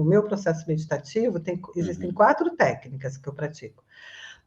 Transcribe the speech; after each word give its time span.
O 0.00 0.04
meu 0.04 0.22
processo 0.22 0.64
meditativo 0.66 1.38
tem, 1.38 1.60
existem 1.76 2.08
uhum. 2.08 2.14
quatro 2.14 2.50
técnicas 2.50 3.16
que 3.16 3.28
eu 3.28 3.34
pratico. 3.34 3.84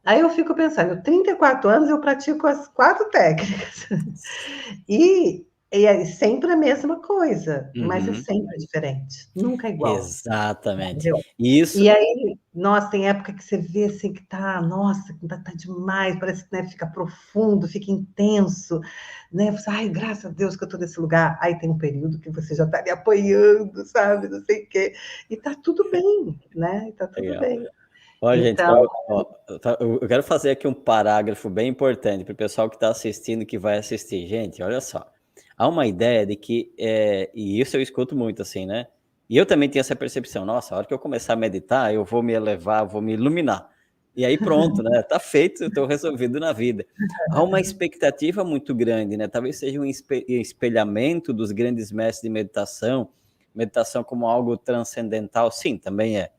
Aí 0.04 0.20
eu 0.20 0.28
fico 0.30 0.54
pensando, 0.54 1.02
34 1.02 1.70
anos 1.70 1.88
eu 1.88 2.00
pratico 2.00 2.46
as 2.46 2.68
quatro 2.68 3.08
técnicas. 3.08 3.86
e 4.88 5.46
e 5.74 5.86
é 5.86 6.04
sempre 6.04 6.52
a 6.52 6.56
mesma 6.56 7.00
coisa, 7.00 7.68
uhum. 7.74 7.86
mas 7.86 8.06
é 8.06 8.12
uhum. 8.12 8.22
sempre 8.22 8.56
diferente, 8.58 9.28
nunca 9.34 9.66
é 9.66 9.72
igual. 9.72 9.98
Exatamente. 9.98 11.10
Isso. 11.36 11.80
E 11.80 11.90
aí, 11.90 12.38
nossa, 12.54 12.90
tem 12.90 13.08
época 13.08 13.32
que 13.32 13.42
você 13.42 13.56
vê 13.56 13.86
assim 13.86 14.12
que 14.12 14.22
tá, 14.22 14.62
nossa, 14.62 15.12
tá, 15.28 15.36
tá 15.38 15.52
demais, 15.56 16.16
parece 16.18 16.48
que 16.48 16.56
né, 16.56 16.64
fica 16.68 16.86
profundo, 16.86 17.66
fica 17.66 17.90
intenso, 17.90 18.80
né? 19.32 19.50
Você, 19.50 19.68
Ai, 19.68 19.88
graças 19.88 20.26
a 20.26 20.28
Deus 20.28 20.54
que 20.54 20.62
eu 20.62 20.68
tô 20.68 20.78
nesse 20.78 21.00
lugar. 21.00 21.36
Aí 21.40 21.58
tem 21.58 21.68
um 21.68 21.78
período 21.78 22.20
que 22.20 22.30
você 22.30 22.54
já 22.54 22.66
tá 22.66 22.80
me 22.80 22.90
apoiando, 22.90 23.84
sabe? 23.84 24.28
Não 24.28 24.44
sei 24.44 24.62
o 24.62 24.68
quê. 24.68 24.94
E 25.28 25.36
tá 25.36 25.56
tudo 25.60 25.90
bem, 25.90 26.38
né? 26.54 26.86
E 26.88 26.92
tá 26.92 27.08
tudo 27.08 27.24
Legal. 27.24 27.40
bem. 27.40 27.66
Olha, 28.20 28.48
então... 28.48 28.76
gente, 28.76 28.90
ó, 29.08 29.24
tá, 29.58 29.76
eu 29.80 30.06
quero 30.06 30.22
fazer 30.22 30.50
aqui 30.50 30.68
um 30.68 30.72
parágrafo 30.72 31.50
bem 31.50 31.68
importante 31.68 32.24
para 32.24 32.32
o 32.32 32.36
pessoal 32.36 32.70
que 32.70 32.76
está 32.76 32.90
assistindo, 32.90 33.44
que 33.44 33.58
vai 33.58 33.76
assistir. 33.76 34.26
Gente, 34.28 34.62
olha 34.62 34.80
só 34.80 35.13
há 35.56 35.68
uma 35.68 35.86
ideia 35.86 36.26
de 36.26 36.36
que, 36.36 36.72
é, 36.78 37.30
e 37.34 37.60
isso 37.60 37.76
eu 37.76 37.80
escuto 37.80 38.16
muito 38.16 38.42
assim, 38.42 38.66
né? 38.66 38.86
E 39.28 39.36
eu 39.36 39.46
também 39.46 39.68
tenho 39.68 39.80
essa 39.80 39.96
percepção, 39.96 40.44
nossa, 40.44 40.74
a 40.74 40.78
hora 40.78 40.86
que 40.86 40.92
eu 40.92 40.98
começar 40.98 41.32
a 41.32 41.36
meditar, 41.36 41.94
eu 41.94 42.04
vou 42.04 42.22
me 42.22 42.32
elevar, 42.32 42.86
vou 42.86 43.00
me 43.00 43.14
iluminar. 43.14 43.70
E 44.16 44.24
aí 44.24 44.38
pronto, 44.38 44.82
né? 44.82 45.02
Tá 45.02 45.18
feito, 45.18 45.64
estou 45.64 45.86
resolvido 45.86 46.38
na 46.38 46.52
vida. 46.52 46.86
Há 47.30 47.42
uma 47.42 47.60
expectativa 47.60 48.44
muito 48.44 48.74
grande, 48.74 49.16
né? 49.16 49.26
Talvez 49.26 49.58
seja 49.58 49.80
um 49.80 49.84
espelhamento 49.84 51.32
dos 51.32 51.50
grandes 51.50 51.90
mestres 51.90 52.22
de 52.22 52.28
meditação, 52.28 53.08
meditação 53.54 54.04
como 54.04 54.26
algo 54.26 54.56
transcendental, 54.56 55.50
sim, 55.50 55.78
também 55.78 56.18
é, 56.18 56.30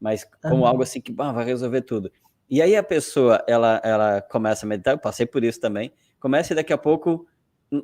mas 0.00 0.24
como 0.42 0.64
algo 0.64 0.82
assim 0.82 1.00
que 1.00 1.12
bah, 1.12 1.32
vai 1.32 1.44
resolver 1.44 1.82
tudo. 1.82 2.10
E 2.48 2.60
aí 2.60 2.74
a 2.74 2.82
pessoa, 2.82 3.44
ela, 3.46 3.80
ela 3.84 4.20
começa 4.22 4.66
a 4.66 4.68
meditar, 4.68 4.94
eu 4.94 4.98
passei 4.98 5.26
por 5.26 5.44
isso 5.44 5.60
também, 5.60 5.92
começa 6.18 6.52
e 6.52 6.56
daqui 6.56 6.72
a 6.72 6.78
pouco 6.78 7.28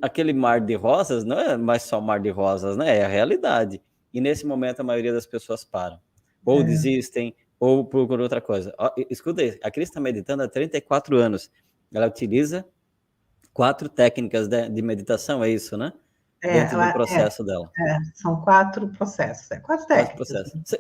aquele 0.03 0.33
mar 0.33 0.61
de 0.61 0.75
rosas 0.75 1.25
não 1.25 1.39
é 1.39 1.57
mais 1.57 1.83
só 1.83 2.01
mar 2.01 2.21
de 2.21 2.31
rosas, 2.31 2.77
né? 2.77 2.99
É 2.99 3.05
a 3.05 3.09
realidade. 3.09 3.81
E 4.13 4.21
nesse 4.21 4.47
momento 4.47 4.81
a 4.81 4.85
maioria 4.85 5.13
das 5.13 5.27
pessoas 5.27 5.65
param. 5.65 6.01
Ou 6.45 6.61
é. 6.61 6.65
desistem, 6.65 7.35
ou 7.59 7.85
procuram 7.85 8.23
outra 8.23 8.41
coisa. 8.41 8.75
Escuta 9.11 9.43
aí, 9.43 9.59
a 9.63 9.71
Cris 9.71 9.89
está 9.89 10.01
meditando 10.01 10.43
há 10.43 10.49
34 10.49 11.17
anos. 11.17 11.51
Ela 11.93 12.07
utiliza 12.07 12.67
quatro 13.53 13.89
técnicas 13.89 14.49
de, 14.49 14.69
de 14.69 14.83
meditação, 14.83 15.43
é 15.43 15.51
isso, 15.51 15.77
né? 15.77 15.93
É, 16.43 16.61
Dentro 16.61 16.77
ela, 16.77 16.89
do 16.89 16.93
processo 16.93 17.43
é, 17.43 17.47
dela. 17.47 17.71
É, 17.79 17.99
são 18.15 18.41
quatro 18.43 18.89
processos, 18.89 19.51
é, 19.51 19.59
quatro 19.59 19.87
técnicas. 19.87 20.29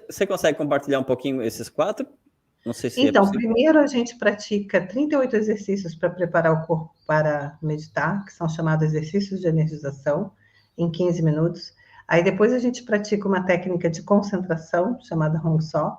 Você 0.08 0.26
consegue 0.26 0.58
compartilhar 0.58 1.00
um 1.00 1.04
pouquinho 1.04 1.42
esses 1.42 1.68
quatro? 1.68 2.06
Não 2.66 2.72
sei 2.72 2.90
se 2.90 3.00
é 3.00 3.04
então, 3.04 3.24
é 3.24 3.30
primeiro 3.30 3.78
a 3.78 3.86
gente 3.86 4.16
pratica 4.16 4.84
38 4.84 5.36
exercícios 5.36 5.94
para 5.94 6.10
preparar 6.10 6.52
o 6.52 6.66
corpo 6.66 6.92
para 7.06 7.56
meditar, 7.62 8.24
que 8.24 8.32
são 8.32 8.48
chamados 8.48 8.84
exercícios 8.88 9.40
de 9.40 9.46
energização, 9.46 10.32
em 10.76 10.90
15 10.90 11.22
minutos. 11.22 11.72
Aí 12.08 12.24
depois 12.24 12.52
a 12.52 12.58
gente 12.58 12.82
pratica 12.82 13.28
uma 13.28 13.44
técnica 13.44 13.88
de 13.88 14.02
concentração, 14.02 14.98
chamada 15.00 15.40
Hong 15.44 15.62
So. 15.62 15.92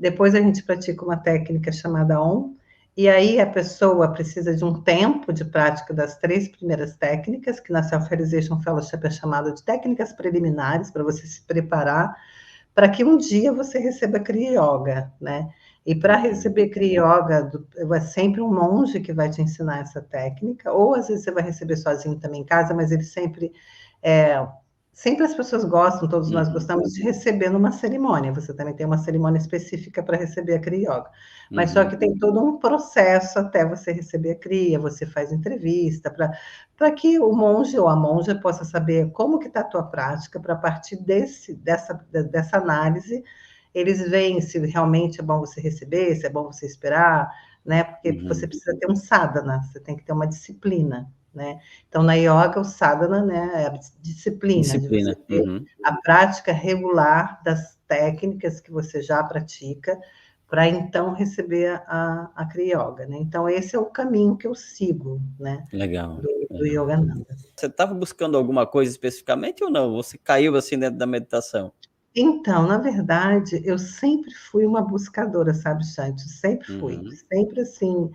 Depois 0.00 0.34
a 0.34 0.40
gente 0.40 0.62
pratica 0.62 1.04
uma 1.04 1.18
técnica 1.18 1.70
chamada 1.70 2.18
On. 2.18 2.54
E 2.96 3.06
aí 3.06 3.38
a 3.38 3.46
pessoa 3.46 4.08
precisa 4.08 4.56
de 4.56 4.64
um 4.64 4.80
tempo 4.80 5.30
de 5.30 5.44
prática 5.44 5.92
das 5.92 6.16
três 6.16 6.48
primeiras 6.48 6.96
técnicas, 6.96 7.60
que 7.60 7.70
na 7.70 7.82
Self-Realization 7.82 8.58
Fellowship 8.60 9.00
é 9.02 9.10
chamada 9.10 9.52
de 9.52 9.62
técnicas 9.62 10.10
preliminares, 10.12 10.90
para 10.90 11.04
você 11.04 11.26
se 11.26 11.42
preparar 11.42 12.16
para 12.74 12.88
que 12.88 13.04
um 13.04 13.16
dia 13.16 13.52
você 13.52 13.78
receba 13.78 14.18
Kriya 14.18 14.60
Yoga, 14.60 15.12
né? 15.20 15.48
E 15.86 15.94
para 15.94 16.16
receber 16.16 16.70
Kriya 16.70 17.02
Yoga, 17.02 17.50
é 17.94 18.00
sempre 18.00 18.40
um 18.40 18.52
monge 18.52 19.00
que 19.00 19.12
vai 19.12 19.28
te 19.28 19.42
ensinar 19.42 19.80
essa 19.80 20.00
técnica, 20.00 20.72
ou 20.72 20.94
às 20.94 21.08
vezes 21.08 21.24
você 21.24 21.30
vai 21.30 21.42
receber 21.42 21.76
sozinho 21.76 22.18
também 22.18 22.40
em 22.40 22.44
casa, 22.44 22.72
mas 22.72 22.90
ele 22.90 23.02
sempre. 23.02 23.52
É, 24.02 24.46
sempre 24.94 25.24
as 25.24 25.34
pessoas 25.34 25.64
gostam, 25.64 26.08
todos 26.08 26.30
nós 26.30 26.46
uhum. 26.46 26.54
gostamos 26.54 26.92
de 26.92 27.02
receber 27.02 27.50
numa 27.50 27.72
cerimônia. 27.72 28.32
Você 28.32 28.54
também 28.54 28.74
tem 28.74 28.86
uma 28.86 28.96
cerimônia 28.96 29.38
específica 29.38 30.02
para 30.02 30.16
receber 30.16 30.54
a 30.54 30.60
Kriya 30.60 30.88
Yoga. 30.88 31.10
Mas 31.50 31.70
uhum. 31.70 31.82
só 31.82 31.88
que 31.88 31.96
tem 31.96 32.16
todo 32.16 32.42
um 32.42 32.58
processo 32.58 33.38
até 33.38 33.66
você 33.66 33.92
receber 33.92 34.32
a 34.32 34.38
Kriya, 34.38 34.78
você 34.78 35.04
faz 35.04 35.32
entrevista, 35.32 36.10
para 36.76 36.90
que 36.92 37.18
o 37.18 37.32
monge 37.32 37.78
ou 37.78 37.88
a 37.88 37.96
monja 37.96 38.34
possa 38.36 38.64
saber 38.64 39.10
como 39.10 39.38
que 39.38 39.48
está 39.48 39.60
a 39.60 39.64
tua 39.64 39.82
prática, 39.82 40.40
para 40.40 40.54
partir 40.54 40.96
desse, 40.96 41.52
dessa, 41.54 41.94
dessa 42.30 42.56
análise 42.56 43.22
eles 43.74 44.08
veem 44.08 44.40
se 44.40 44.58
realmente 44.60 45.20
é 45.20 45.22
bom 45.22 45.40
você 45.40 45.60
receber, 45.60 46.14
se 46.14 46.26
é 46.26 46.30
bom 46.30 46.44
você 46.44 46.66
esperar, 46.66 47.28
né? 47.64 47.82
Porque 47.84 48.10
uhum. 48.10 48.28
você 48.28 48.46
precisa 48.46 48.76
ter 48.78 48.90
um 48.90 48.94
sadhana, 48.94 49.62
você 49.62 49.80
tem 49.80 49.96
que 49.96 50.04
ter 50.04 50.12
uma 50.12 50.26
disciplina, 50.26 51.10
né? 51.34 51.58
Então, 51.88 52.02
na 52.02 52.14
yoga, 52.14 52.60
o 52.60 52.64
sadhana, 52.64 53.24
né, 53.24 53.64
é 53.64 53.66
a 53.66 53.78
disciplina, 54.00 54.62
disciplina. 54.62 55.16
Uhum. 55.28 55.64
a 55.84 55.92
prática 56.00 56.52
regular 56.52 57.42
das 57.42 57.76
técnicas 57.88 58.60
que 58.60 58.70
você 58.70 59.02
já 59.02 59.22
pratica, 59.22 59.98
para 60.46 60.68
então 60.68 61.12
receber 61.12 61.82
a, 61.86 62.30
a 62.36 62.46
Kriya 62.46 62.78
Yoga, 62.78 63.06
né? 63.06 63.16
Então, 63.18 63.48
esse 63.48 63.74
é 63.74 63.78
o 63.78 63.86
caminho 63.86 64.36
que 64.36 64.46
eu 64.46 64.54
sigo, 64.54 65.20
né? 65.40 65.66
Legal. 65.72 66.16
Do, 66.16 66.58
do 66.58 66.66
Yogananda. 66.66 67.26
Você 67.56 67.66
estava 67.66 67.92
buscando 67.92 68.36
alguma 68.36 68.64
coisa 68.64 68.90
especificamente 68.92 69.64
ou 69.64 69.70
não? 69.70 69.94
Você 69.94 70.16
caiu 70.16 70.54
assim 70.54 70.78
dentro 70.78 70.98
da 70.98 71.06
meditação? 71.06 71.72
Então, 72.14 72.66
na 72.66 72.78
verdade, 72.78 73.60
eu 73.64 73.78
sempre 73.78 74.32
fui 74.32 74.64
uma 74.64 74.80
buscadora, 74.82 75.52
sabe, 75.52 75.84
Chante? 75.84 76.22
Sempre 76.28 76.78
fui. 76.78 76.96
Uhum. 76.96 77.10
Sempre 77.10 77.60
assim. 77.60 78.10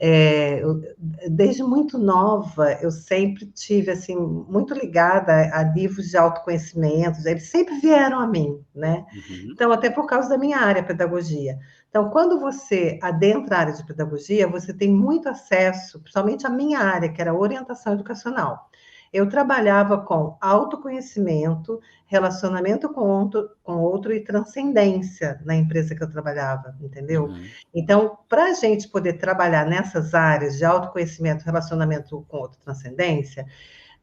É, 0.00 0.62
eu, 0.62 0.80
desde 1.28 1.60
muito 1.64 1.98
nova, 1.98 2.72
eu 2.80 2.90
sempre 2.90 3.46
tive, 3.46 3.90
assim, 3.90 4.14
muito 4.16 4.72
ligada 4.72 5.32
a, 5.32 5.60
a, 5.60 5.62
livros 5.64 6.10
de 6.10 6.16
autoconhecimento, 6.16 7.18
eles 7.26 7.48
sempre 7.48 7.80
vieram 7.80 8.20
a 8.20 8.26
mim, 8.26 8.64
né? 8.72 9.04
Uhum. 9.12 9.50
Então, 9.52 9.72
até 9.72 9.90
por 9.90 10.06
causa 10.06 10.28
da 10.28 10.38
minha 10.38 10.58
área, 10.58 10.84
pedagogia. 10.84 11.58
Então, 11.88 12.10
quando 12.10 12.38
você 12.38 12.96
adentra 13.02 13.56
a 13.56 13.60
área 13.60 13.72
de 13.72 13.84
pedagogia, 13.84 14.46
você 14.46 14.72
tem 14.72 14.88
muito 14.92 15.28
acesso, 15.28 15.98
principalmente 16.00 16.46
a 16.46 16.50
minha 16.50 16.78
área, 16.78 17.12
que 17.12 17.20
era 17.20 17.34
orientação 17.34 17.94
educacional. 17.94 18.70
Eu 19.12 19.28
trabalhava 19.28 19.98
com 19.98 20.36
autoconhecimento, 20.40 21.80
relacionamento 22.06 22.88
com 22.88 23.00
outro, 23.00 23.50
com 23.62 23.76
outro 23.78 24.12
e 24.12 24.20
transcendência 24.20 25.40
na 25.44 25.54
empresa 25.54 25.94
que 25.94 26.02
eu 26.02 26.10
trabalhava, 26.10 26.76
entendeu? 26.80 27.26
Uhum. 27.26 27.46
Então, 27.74 28.18
para 28.28 28.44
a 28.46 28.52
gente 28.54 28.88
poder 28.88 29.14
trabalhar 29.14 29.66
nessas 29.66 30.14
áreas 30.14 30.56
de 30.56 30.64
autoconhecimento, 30.64 31.44
relacionamento 31.44 32.24
com 32.28 32.38
outro, 32.38 32.58
transcendência, 32.60 33.46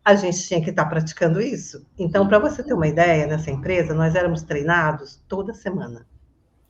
a 0.03 0.13
gente 0.13 0.47
tinha 0.47 0.61
que 0.61 0.69
estar 0.69 0.85
praticando 0.85 1.41
isso. 1.41 1.83
Então, 1.97 2.27
para 2.27 2.37
você 2.37 2.63
ter 2.63 2.73
uma 2.73 2.87
ideia, 2.87 3.25
nessa 3.25 3.49
empresa, 3.49 3.93
nós 3.93 4.13
éramos 4.13 4.43
treinados 4.43 5.23
toda 5.27 5.53
semana. 5.53 6.05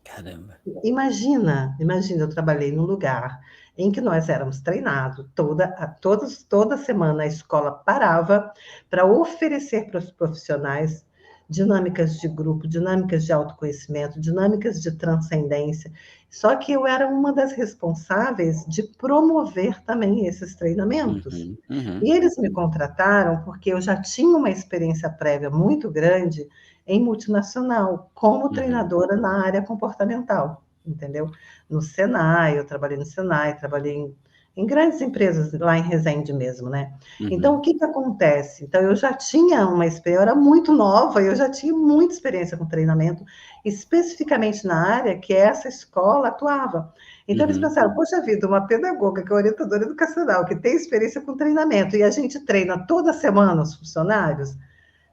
Caramba. 0.05 0.57
Imagina, 0.83 1.75
imagina, 1.79 2.23
eu 2.23 2.29
trabalhei 2.29 2.71
num 2.71 2.83
lugar 2.83 3.41
em 3.77 3.91
que 3.91 4.01
nós 4.01 4.29
éramos 4.29 4.61
treinados 4.61 5.25
toda, 5.35 5.65
a, 5.77 5.87
todos, 5.87 6.43
toda 6.43 6.77
semana 6.77 7.23
a 7.23 7.27
escola 7.27 7.71
parava 7.71 8.51
para 8.89 9.05
oferecer 9.05 9.89
para 9.89 9.99
os 9.99 10.11
profissionais 10.11 11.05
dinâmicas 11.49 12.17
de 12.19 12.27
grupo, 12.27 12.67
dinâmicas 12.67 13.25
de 13.25 13.31
autoconhecimento, 13.31 14.19
dinâmicas 14.19 14.81
de 14.81 14.91
transcendência. 14.91 15.91
Só 16.29 16.55
que 16.55 16.71
eu 16.71 16.87
era 16.87 17.07
uma 17.07 17.31
das 17.31 17.53
responsáveis 17.53 18.65
de 18.65 18.83
promover 18.83 19.81
também 19.83 20.25
esses 20.25 20.55
treinamentos. 20.55 21.33
Uhum, 21.33 21.57
uhum. 21.69 21.99
E 22.01 22.11
eles 22.11 22.37
me 22.37 22.49
contrataram 22.49 23.41
porque 23.43 23.71
eu 23.71 23.79
já 23.79 24.01
tinha 24.01 24.35
uma 24.35 24.49
experiência 24.49 25.09
prévia 25.09 25.49
muito 25.49 25.89
grande 25.89 26.47
em 26.87 27.01
multinacional, 27.01 28.11
como 28.13 28.45
uhum. 28.45 28.51
treinadora 28.51 29.15
na 29.15 29.45
área 29.45 29.61
comportamental 29.61 30.64
entendeu? 30.85 31.29
No 31.69 31.81
Senai, 31.81 32.57
eu 32.57 32.65
trabalhei 32.65 32.97
no 32.97 33.05
Senai, 33.05 33.57
trabalhei 33.57 33.93
em, 33.93 34.15
em 34.55 34.65
grandes 34.65 35.01
empresas 35.01 35.51
lá 35.59 35.77
em 35.77 35.81
Resende 35.81 36.31
mesmo, 36.31 36.69
né? 36.69 36.93
Uhum. 37.19 37.29
Então, 37.31 37.55
o 37.55 37.61
que 37.61 37.73
que 37.73 37.83
acontece? 37.83 38.63
Então, 38.63 38.81
eu 38.81 38.95
já 38.95 39.13
tinha 39.13 39.67
uma 39.67 39.85
experiência, 39.85 40.19
eu 40.19 40.21
era 40.21 40.35
muito 40.35 40.71
nova, 40.71 41.21
eu 41.21 41.35
já 41.35 41.49
tinha 41.49 41.73
muita 41.73 42.13
experiência 42.13 42.57
com 42.57 42.65
treinamento, 42.65 43.23
especificamente 43.63 44.65
na 44.65 44.95
área 44.95 45.17
que 45.17 45.33
essa 45.33 45.67
escola 45.67 46.29
atuava. 46.29 46.93
Então, 47.27 47.45
uhum. 47.45 47.51
eles 47.51 47.61
pensaram, 47.61 47.93
poxa 47.93 48.21
vida, 48.21 48.47
uma 48.47 48.65
pedagoga 48.65 49.23
que 49.23 49.31
é 49.31 49.35
orientadora 49.35 49.83
educacional, 49.83 50.45
que 50.45 50.55
tem 50.55 50.75
experiência 50.75 51.21
com 51.21 51.35
treinamento, 51.35 51.95
e 51.95 52.03
a 52.03 52.09
gente 52.09 52.39
treina 52.39 52.77
toda 52.85 53.11
semana 53.11 53.61
os 53.61 53.75
funcionários, 53.75 54.55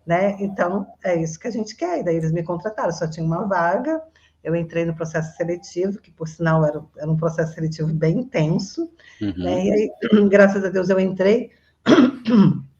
né? 0.07 0.37
Então, 0.39 0.87
é 1.03 1.17
isso 1.17 1.39
que 1.39 1.49
a 1.49 1.51
gente 1.51 1.75
quer. 1.75 2.01
E 2.01 2.05
daí 2.05 2.17
eles 2.17 2.33
me 2.33 2.43
contrataram, 2.43 2.93
só 2.93 3.09
tinha 3.09 3.25
uma 3.25 3.47
vaga, 3.47 4.03
eu 4.43 4.57
entrei 4.57 4.85
no 4.85 4.95
processo 4.95 5.37
seletivo, 5.37 6.01
que 6.01 6.11
por 6.11 6.29
sinal 6.29 6.65
era, 6.65 6.83
era 6.97 7.11
um 7.11 7.17
processo 7.17 7.55
seletivo 7.55 7.93
bem 7.93 8.19
intenso, 8.19 8.91
uhum. 9.21 9.35
né? 9.37 9.67
E 9.67 9.73
aí, 9.73 9.91
graças 10.29 10.65
a 10.65 10.69
Deus, 10.69 10.89
eu 10.89 10.99
entrei. 10.99 11.51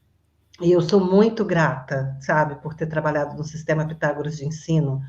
E 0.61 0.71
eu 0.71 0.81
sou 0.81 1.03
muito 1.03 1.43
grata, 1.43 2.15
sabe, 2.21 2.55
por 2.61 2.75
ter 2.75 2.85
trabalhado 2.85 3.35
no 3.35 3.43
sistema 3.43 3.87
Pitágoras 3.87 4.37
de 4.37 4.45
ensino, 4.45 5.01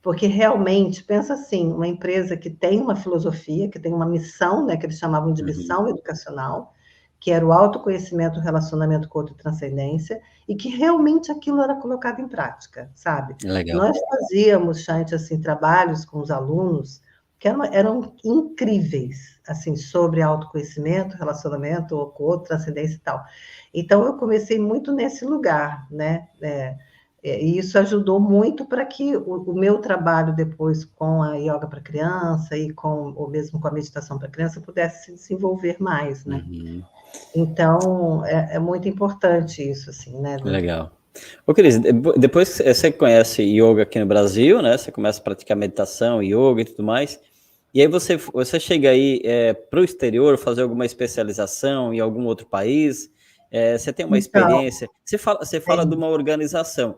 porque 0.00 0.26
realmente, 0.26 1.04
pensa 1.04 1.34
assim, 1.34 1.70
uma 1.70 1.86
empresa 1.86 2.36
que 2.36 2.48
tem 2.48 2.80
uma 2.80 2.96
filosofia, 2.96 3.68
que 3.68 3.78
tem 3.78 3.92
uma 3.92 4.06
missão, 4.06 4.64
né, 4.64 4.76
que 4.76 4.86
eles 4.86 4.98
chamavam 4.98 5.34
de 5.34 5.42
uhum. 5.42 5.48
missão 5.48 5.82
uhum. 5.82 5.90
educacional, 5.90 6.72
que 7.20 7.30
era 7.30 7.46
o 7.46 7.52
autoconhecimento, 7.52 8.38
o 8.38 8.42
relacionamento 8.42 9.08
com 9.08 9.18
outra 9.18 9.34
transcendência, 9.34 10.20
e 10.48 10.54
que 10.54 10.68
realmente 10.68 11.32
aquilo 11.32 11.60
era 11.60 11.74
colocado 11.74 12.20
em 12.20 12.28
prática, 12.28 12.90
sabe? 12.94 13.36
Legal. 13.42 13.78
Nós 13.78 13.98
fazíamos, 14.08 14.80
Chante, 14.82 15.14
assim, 15.14 15.40
trabalhos 15.40 16.04
com 16.04 16.18
os 16.20 16.30
alunos 16.30 17.00
que 17.38 17.48
eram, 17.48 17.64
eram 17.64 18.14
incríveis, 18.24 19.38
assim, 19.46 19.76
sobre 19.76 20.22
autoconhecimento, 20.22 21.16
relacionamento 21.16 22.12
com 22.14 22.24
outra 22.24 22.56
transcendência 22.56 22.96
e 22.96 23.00
tal. 23.00 23.24
Então, 23.74 24.04
eu 24.04 24.16
comecei 24.16 24.58
muito 24.58 24.92
nesse 24.92 25.24
lugar, 25.24 25.86
né? 25.90 26.28
É, 26.40 26.76
é, 27.22 27.42
e 27.42 27.58
isso 27.58 27.76
ajudou 27.78 28.20
muito 28.20 28.64
para 28.64 28.86
que 28.86 29.16
o, 29.16 29.50
o, 29.50 29.54
meu 29.54 29.78
trabalho 29.78 30.32
depois 30.34 30.84
com 30.84 31.22
a 31.22 31.34
yoga 31.34 31.66
para 31.66 31.80
criança 31.80 32.56
e 32.56 32.72
com 32.72 33.12
ou 33.16 33.28
mesmo 33.28 33.60
com 33.60 33.66
a 33.66 33.72
meditação 33.72 34.16
para 34.16 34.28
criança 34.28 34.60
pudesse 34.60 35.06
se 35.06 35.12
desenvolver 35.12 35.76
mais, 35.80 36.24
né? 36.24 36.44
Uhum. 36.48 36.84
Então 37.34 38.24
é, 38.24 38.56
é, 38.56 38.58
muito 38.58 38.88
importante 38.88 39.68
isso, 39.68 39.90
assim, 39.90 40.18
né? 40.20 40.36
Legal. 40.42 40.92
Ô, 41.46 41.54
Cris, 41.54 41.78
depois 42.18 42.58
que 42.58 42.74
você 42.74 42.92
conhece 42.92 43.42
yoga 43.42 43.82
aqui 43.82 43.98
no 43.98 44.06
Brasil, 44.06 44.60
né? 44.60 44.76
Você 44.76 44.92
começa 44.92 45.20
a 45.20 45.24
praticar 45.24 45.56
meditação, 45.56 46.22
yoga 46.22 46.60
e 46.60 46.64
tudo 46.64 46.82
mais. 46.82 47.18
E 47.72 47.80
aí 47.80 47.88
você, 47.88 48.16
você 48.16 48.60
chega 48.60 48.90
aí 48.90 49.20
é, 49.24 49.54
para 49.54 49.80
o 49.80 49.84
exterior 49.84 50.38
fazer 50.38 50.62
alguma 50.62 50.84
especialização 50.84 51.92
em 51.92 52.00
algum 52.00 52.24
outro 52.24 52.46
país? 52.46 53.10
É, 53.50 53.78
você 53.78 53.92
tem 53.92 54.04
uma 54.04 54.18
então, 54.18 54.42
experiência? 54.42 54.88
Você 55.04 55.16
fala, 55.16 55.38
você 55.38 55.60
fala 55.60 55.86
de 55.86 55.94
uma 55.94 56.08
organização 56.08 56.96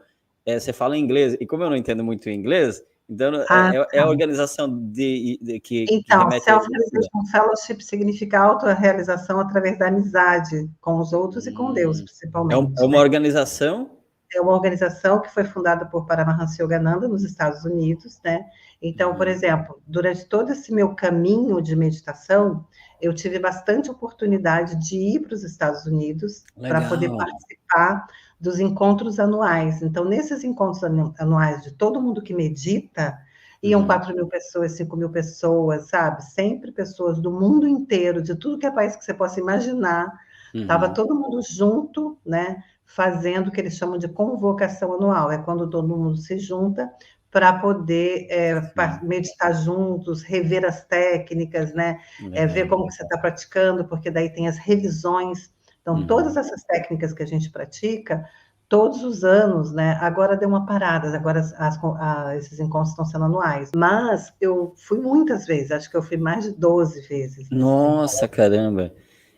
é, 0.48 0.58
você 0.58 0.72
fala 0.72 0.96
inglês, 0.96 1.36
e 1.38 1.46
como 1.46 1.62
eu 1.62 1.68
não 1.68 1.76
entendo 1.76 2.02
muito 2.02 2.30
inglês, 2.30 2.82
então 3.08 3.34
é, 3.34 3.46
ah, 3.48 3.72
é, 3.74 3.96
é, 3.96 4.00
a 4.00 4.02
tá. 4.04 4.08
organização 4.08 4.68
de, 4.68 5.38
de 5.40 5.58
que. 5.60 5.86
Então, 5.90 6.30
Self-Realization 6.30 7.26
Fellowship 7.30 7.80
significa 7.80 8.38
auto-realização 8.38 9.40
através 9.40 9.78
da 9.78 9.88
amizade 9.88 10.70
com 10.80 10.98
os 10.98 11.12
outros 11.12 11.46
hum, 11.46 11.50
e 11.50 11.54
com 11.54 11.72
Deus, 11.72 12.00
hum. 12.00 12.04
principalmente. 12.04 12.54
É, 12.54 12.58
um, 12.58 12.74
é 12.78 12.82
uma 12.84 12.98
né? 12.98 13.02
organização? 13.02 13.90
É 14.34 14.40
uma 14.42 14.52
organização 14.52 15.22
que 15.22 15.30
foi 15.30 15.44
fundada 15.44 15.86
por 15.86 16.04
Paramahansa 16.06 16.62
Yogananda 16.62 17.08
nos 17.08 17.24
Estados 17.24 17.64
Unidos, 17.64 18.20
né? 18.22 18.44
Então, 18.80 19.14
por 19.14 19.26
uhum. 19.26 19.32
exemplo, 19.32 19.82
durante 19.86 20.26
todo 20.26 20.52
esse 20.52 20.72
meu 20.72 20.94
caminho 20.94 21.62
de 21.62 21.74
meditação, 21.74 22.64
eu 23.00 23.14
tive 23.14 23.38
bastante 23.38 23.90
oportunidade 23.90 24.76
de 24.76 24.96
ir 24.96 25.20
para 25.20 25.34
os 25.34 25.44
Estados 25.44 25.86
Unidos 25.86 26.44
para 26.60 26.88
poder 26.88 27.08
participar 27.16 28.06
dos 28.40 28.58
encontros 28.58 29.18
anuais. 29.18 29.82
Então, 29.82 30.04
nesses 30.04 30.44
encontros 30.44 30.82
anuais 31.18 31.62
de 31.62 31.72
todo 31.72 32.00
mundo 32.00 32.22
que 32.22 32.34
medita, 32.34 33.18
iam 33.62 33.86
4 33.86 34.10
uhum. 34.10 34.16
mil 34.16 34.26
pessoas, 34.26 34.72
5 34.72 34.96
mil 34.96 35.10
pessoas, 35.10 35.88
sabe? 35.88 36.24
Sempre 36.24 36.72
pessoas 36.72 37.20
do 37.20 37.30
mundo 37.30 37.66
inteiro, 37.66 38.22
de 38.22 38.34
tudo 38.34 38.58
que 38.58 38.66
é 38.66 38.70
país 38.70 38.96
que 38.96 39.04
você 39.04 39.14
possa 39.14 39.40
imaginar. 39.40 40.12
Estava 40.54 40.88
uhum. 40.88 40.94
todo 40.94 41.14
mundo 41.14 41.40
junto, 41.42 42.18
né? 42.24 42.62
Fazendo 42.84 43.48
o 43.48 43.50
que 43.52 43.60
eles 43.60 43.76
chamam 43.76 43.98
de 43.98 44.08
convocação 44.08 44.94
anual. 44.94 45.30
É 45.30 45.38
quando 45.38 45.68
todo 45.68 45.96
mundo 45.96 46.16
se 46.16 46.38
junta 46.38 46.90
para 47.30 47.52
poder 47.52 48.26
é, 48.30 48.60
meditar 49.02 49.54
juntos, 49.54 50.22
rever 50.22 50.64
as 50.64 50.84
técnicas, 50.84 51.74
né? 51.74 52.00
É, 52.32 52.46
ver 52.46 52.68
como 52.68 52.86
que 52.86 52.94
você 52.94 53.02
está 53.02 53.18
praticando, 53.18 53.86
porque 53.86 54.10
daí 54.10 54.30
tem 54.30 54.48
as 54.48 54.56
revisões 54.56 55.50
então, 55.88 56.00
uhum. 56.00 56.06
todas 56.06 56.36
essas 56.36 56.62
técnicas 56.64 57.14
que 57.14 57.22
a 57.22 57.26
gente 57.26 57.50
pratica, 57.50 58.22
todos 58.68 59.02
os 59.02 59.24
anos, 59.24 59.72
né? 59.72 59.96
Agora 60.02 60.36
deu 60.36 60.46
uma 60.46 60.66
parada, 60.66 61.08
agora 61.16 61.40
as, 61.40 61.54
as, 61.54 61.82
a, 61.82 62.36
esses 62.36 62.60
encontros 62.60 62.90
estão 62.90 63.06
sendo 63.06 63.24
anuais. 63.24 63.70
Mas 63.74 64.30
eu 64.38 64.74
fui 64.76 65.00
muitas 65.00 65.46
vezes, 65.46 65.70
acho 65.70 65.90
que 65.90 65.96
eu 65.96 66.02
fui 66.02 66.18
mais 66.18 66.44
de 66.44 66.52
12 66.52 67.08
vezes. 67.08 67.48
Nossa, 67.50 68.28
caramba! 68.28 68.92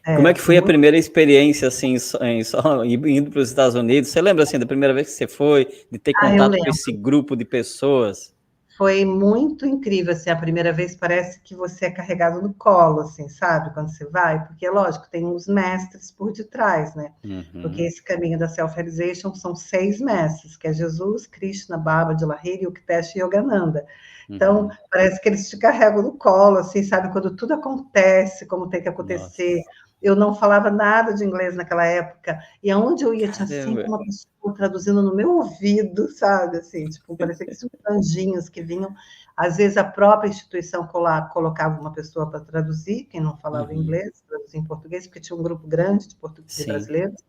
É, 0.06 0.16
Como 0.16 0.28
é 0.28 0.34
que 0.34 0.40
foi 0.40 0.54
muito... 0.54 0.64
a 0.64 0.66
primeira 0.66 0.96
experiência, 0.96 1.68
assim, 1.68 1.96
em, 2.22 2.44
só, 2.44 2.84
indo 2.84 3.30
para 3.30 3.40
os 3.40 3.48
Estados 3.48 3.74
Unidos? 3.74 4.10
Você 4.10 4.20
lembra, 4.20 4.44
assim, 4.44 4.58
da 4.58 4.66
primeira 4.66 4.94
vez 4.94 5.08
que 5.08 5.14
você 5.14 5.28
foi, 5.28 5.68
de 5.90 5.98
ter 5.98 6.12
ah, 6.16 6.30
contato 6.30 6.56
com 6.56 6.70
esse 6.70 6.92
grupo 6.92 7.36
de 7.36 7.44
pessoas? 7.44 8.34
foi 8.80 9.04
muito 9.04 9.66
incrível, 9.66 10.14
assim, 10.14 10.30
a 10.30 10.36
primeira 10.36 10.72
vez 10.72 10.96
parece 10.96 11.38
que 11.42 11.54
você 11.54 11.84
é 11.84 11.90
carregado 11.90 12.40
no 12.40 12.54
colo, 12.54 13.02
assim, 13.02 13.28
sabe, 13.28 13.74
quando 13.74 13.90
você 13.90 14.06
vai, 14.06 14.42
porque, 14.46 14.66
lógico, 14.70 15.06
tem 15.10 15.26
uns 15.26 15.46
mestres 15.46 16.10
por 16.10 16.32
detrás, 16.32 16.94
né, 16.94 17.12
uhum. 17.22 17.60
porque 17.60 17.82
esse 17.82 18.02
caminho 18.02 18.38
da 18.38 18.48
self-realization 18.48 19.34
são 19.34 19.54
seis 19.54 20.00
mestres, 20.00 20.56
que 20.56 20.66
é 20.66 20.72
Jesus, 20.72 21.26
Krishna, 21.26 21.76
Baba, 21.76 22.14
de 22.14 22.24
Lahiri, 22.24 22.66
Uktesh 22.66 23.16
e 23.16 23.18
Yogananda, 23.18 23.84
então, 24.34 24.62
uhum. 24.62 24.70
parece 24.90 25.20
que 25.20 25.28
eles 25.28 25.48
te 25.48 25.58
carregam 25.58 26.02
no 26.02 26.16
colo, 26.16 26.58
assim, 26.58 26.82
sabe, 26.82 27.12
quando 27.12 27.34
tudo 27.36 27.54
acontece, 27.54 28.46
como 28.46 28.68
tem 28.68 28.82
que 28.82 28.88
acontecer, 28.88 29.56
Nossa 29.56 29.80
eu 30.02 30.16
não 30.16 30.34
falava 30.34 30.70
nada 30.70 31.12
de 31.12 31.24
inglês 31.24 31.54
naquela 31.54 31.84
época, 31.84 32.38
e 32.62 32.70
aonde 32.70 33.04
eu 33.04 33.12
ia 33.12 33.30
tinha 33.30 33.46
sempre 33.46 33.84
uma 33.84 33.98
pessoa 33.98 34.54
traduzindo 34.54 35.02
no 35.02 35.14
meu 35.14 35.30
ouvido, 35.36 36.08
sabe? 36.08 36.56
Assim, 36.58 36.86
tipo, 36.86 37.16
parecia 37.16 37.46
que 37.46 37.54
tinham 37.54 37.70
anjinhos 37.88 38.48
que 38.48 38.62
vinham. 38.62 38.94
Às 39.36 39.58
vezes 39.58 39.76
a 39.76 39.84
própria 39.84 40.28
instituição 40.28 40.86
colocava 40.86 41.78
uma 41.78 41.92
pessoa 41.92 42.30
para 42.30 42.40
traduzir, 42.40 43.04
quem 43.04 43.20
não 43.20 43.36
falava 43.36 43.72
uhum. 43.72 43.82
inglês, 43.82 44.22
traduzir 44.26 44.58
em 44.58 44.64
português, 44.64 45.06
porque 45.06 45.20
tinha 45.20 45.38
um 45.38 45.42
grupo 45.42 45.66
grande 45.66 46.08
de 46.08 46.16
portugueses 46.16 46.64
brasileiros. 46.64 47.22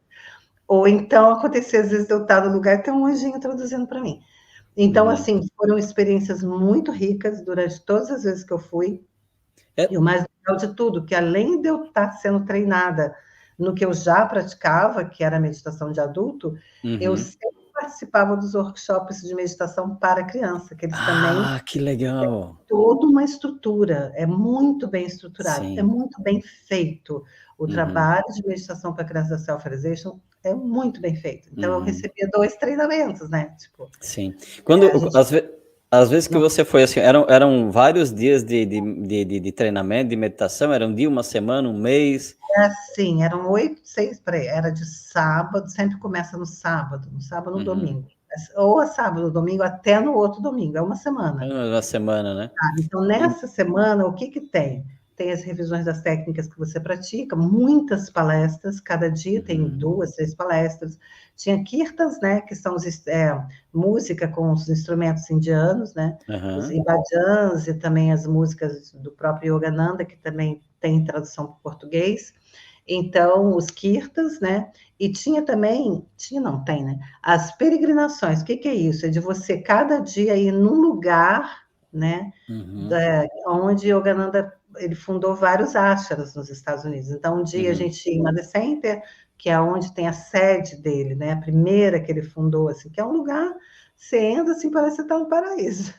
Ou 0.66 0.88
então 0.88 1.32
acontecia, 1.32 1.82
às 1.82 1.90
vezes, 1.90 2.10
eu 2.10 2.22
estar 2.22 2.46
no 2.46 2.54
lugar 2.54 2.76
e 2.76 2.84
ter 2.84 2.92
um 2.92 3.06
anjinho 3.06 3.40
traduzindo 3.40 3.86
para 3.86 4.00
mim. 4.00 4.22
Então, 4.76 5.06
uhum. 5.06 5.12
assim, 5.12 5.42
foram 5.56 5.78
experiências 5.78 6.44
muito 6.44 6.92
ricas 6.92 7.44
durante 7.44 7.84
todas 7.84 8.10
as 8.10 8.24
vezes 8.24 8.44
que 8.44 8.54
eu 8.54 8.60
fui. 8.60 9.04
É... 9.76 9.92
E 9.92 9.98
o 9.98 10.02
mais 10.02 10.26
legal 10.40 10.58
de 10.58 10.76
tudo, 10.76 11.06
que 11.06 11.16
além 11.16 11.62
de 11.62 11.70
eu 11.70 11.86
estar 11.86 12.12
sendo 12.14 12.46
treinada 12.46 13.16
no 13.58 13.76
que 13.76 13.86
eu 13.86 13.94
já 13.94 14.26
praticava, 14.26 15.06
que 15.06 15.24
era 15.24 15.38
a 15.38 15.40
meditação 15.40 15.92
de 15.92 16.00
adulto, 16.00 16.56
uhum. 16.84 16.98
eu 17.00 17.16
sempre 17.16 17.61
participava 17.92 18.38
dos 18.38 18.56
workshops 18.56 19.22
de 19.22 19.36
meditação 19.36 19.96
para 19.96 20.24
criança, 20.24 20.74
que 20.74 20.86
eles 20.86 20.98
ah, 20.98 21.06
também. 21.06 21.44
Ah, 21.46 21.60
que 21.60 21.80
legal! 21.80 22.58
É 22.62 22.64
toda 22.68 23.06
uma 23.06 23.24
estrutura, 23.24 24.12
é 24.16 24.26
muito 24.26 24.88
bem 24.88 25.06
estruturado, 25.06 25.66
Sim. 25.66 25.78
é 25.78 25.84
muito 25.84 26.22
bem 26.22 26.42
feito. 26.42 27.24
O 27.58 27.66
uhum. 27.66 27.70
trabalho 27.70 28.26
de 28.34 28.48
meditação 28.48 28.94
para 28.94 29.04
criança 29.04 29.32
da 29.32 29.38
self-realization 29.38 30.20
é 30.44 30.56
muito 30.56 31.00
bem 31.00 31.16
feito. 31.16 31.50
Então, 31.52 31.72
uhum. 31.74 31.80
eu 31.80 31.84
recebia 31.84 32.28
dois 32.34 32.56
treinamentos, 32.56 33.30
né? 33.30 33.54
Tipo, 33.60 33.88
Sim. 34.00 34.34
Quando, 34.64 34.86
é, 34.86 34.98
gente... 34.98 35.16
às 35.16 35.30
vezes 35.30 35.62
às 35.94 36.10
vezes 36.10 36.26
que 36.26 36.38
você 36.38 36.64
foi 36.64 36.84
assim, 36.84 37.02
eram, 37.02 37.26
eram 37.28 37.70
vários 37.70 38.14
dias 38.14 38.46
de, 38.46 38.66
de, 38.66 39.26
de, 39.26 39.40
de 39.42 39.52
treinamento, 39.52 40.12
de 40.12 40.16
meditação, 40.16 40.72
era 40.72 40.88
um 40.88 40.96
dia, 40.96 41.10
uma 41.10 41.22
semana, 41.22 41.68
um 41.68 41.78
mês? 41.78 42.38
É 42.56 42.66
assim, 42.66 43.24
eram 43.24 43.50
oito, 43.50 43.82
seis, 43.84 44.20
peraí, 44.20 44.48
era 44.48 44.70
de 44.70 44.86
sábado, 44.86 45.70
sempre 45.70 45.98
começa 46.00 46.38
no 46.38 46.46
sábado, 46.46 47.10
no 47.12 47.22
sábado, 47.22 47.52
no 47.52 47.58
uhum. 47.60 47.64
domingo. 47.64 48.08
Ou 48.56 48.80
a 48.80 48.88
sábado, 48.88 49.30
domingo, 49.30 49.64
até 49.64 50.00
no 50.00 50.14
outro 50.14 50.42
domingo, 50.42 50.78
é 50.78 50.82
uma 50.82 50.96
semana. 50.96 51.46
É 51.46 51.70
uma 51.70 51.82
semana, 51.82 52.34
né? 52.34 52.52
Ah, 52.62 52.76
então, 52.80 53.02
nessa 53.02 53.48
semana, 53.48 54.06
o 54.06 54.14
que 54.14 54.28
que 54.28 54.42
tem? 54.42 54.86
tem 55.22 55.32
as 55.32 55.44
revisões 55.44 55.86
das 55.86 56.02
técnicas 56.02 56.48
que 56.48 56.58
você 56.58 56.80
pratica, 56.80 57.36
muitas 57.36 58.10
palestras, 58.10 58.80
cada 58.80 59.08
dia 59.08 59.44
tem 59.44 59.62
uhum. 59.62 59.78
duas, 59.78 60.16
três 60.16 60.34
palestras. 60.34 60.98
Tinha 61.36 61.64
kirtans, 61.64 62.20
né, 62.20 62.42
que 62.42 62.56
são 62.56 62.76
os, 62.76 63.08
é, 63.08 63.40
música 63.72 64.28
com 64.28 64.52
os 64.52 64.68
instrumentos 64.68 65.30
indianos, 65.30 65.94
né, 65.94 66.18
uhum. 66.28 66.58
os 66.58 66.70
bhajans 66.70 67.68
e 67.68 67.74
também 67.76 68.12
as 68.12 68.26
músicas 68.26 68.92
do 68.94 69.12
próprio 69.12 69.56
Yogananda, 69.56 70.04
que 70.04 70.18
também 70.18 70.62
tem 70.80 71.04
tradução 71.04 71.46
para 71.46 71.56
o 71.56 71.60
português. 71.62 72.34
Então, 72.88 73.56
os 73.56 73.68
kirtans, 73.68 74.40
né, 74.40 74.72
e 75.00 75.12
tinha 75.12 75.42
também, 75.42 76.06
tinha 76.18 76.42
não, 76.42 76.64
tem, 76.64 76.84
né, 76.84 77.00
as 77.22 77.56
peregrinações. 77.56 78.42
O 78.42 78.46
que, 78.46 78.58
que 78.58 78.68
é 78.68 78.74
isso? 78.74 79.06
É 79.06 79.10
de 79.10 79.20
você 79.20 79.58
cada 79.58 80.00
dia 80.00 80.36
ir 80.36 80.52
num 80.52 80.80
lugar, 80.82 81.64
né, 81.92 82.32
uhum. 82.50 82.88
da, 82.90 83.28
onde 83.48 83.90
Yogananda 83.90 84.54
ele 84.78 84.96
fundou 84.96 85.36
vários 85.36 85.76
ashras 85.76 86.36
nos 86.36 86.50
Estados 86.50 86.86
Unidos. 86.86 87.10
Então, 87.12 87.40
um 87.40 87.44
dia 87.44 87.66
uhum. 87.66 87.72
a 87.72 87.74
gente 87.76 88.10
ia 88.10 88.16
em 88.16 88.24
Mother 88.24 88.48
Center, 88.48 89.04
que 89.38 89.50
é 89.50 89.60
onde 89.60 89.94
tem 89.94 90.08
a 90.08 90.14
sede 90.14 90.78
dele, 90.78 91.16
né? 91.16 91.32
A 91.32 91.38
primeira 91.38 92.00
que 92.00 92.12
ele 92.12 92.22
fundou, 92.22 92.70
assim, 92.70 92.90
que 92.90 93.02
é 93.02 93.04
um 93.04 93.12
lugar, 93.12 93.52
você 93.96 94.18
entra 94.20 94.54
assim, 94.54 94.70
parece 94.70 95.02
estar 95.02 95.18
no 95.18 95.28
paraíso. 95.28 95.94